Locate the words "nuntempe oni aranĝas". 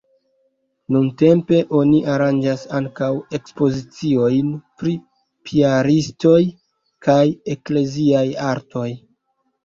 0.93-2.63